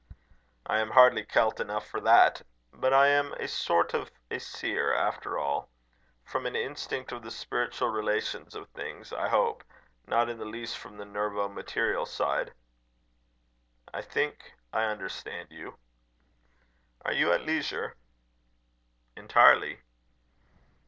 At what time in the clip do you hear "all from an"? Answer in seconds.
5.37-6.55